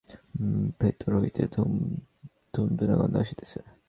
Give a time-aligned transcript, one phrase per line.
[0.79, 1.41] ভিতর হইতে
[2.53, 3.59] ধূপধুনার গন্ধ আসিতেছে।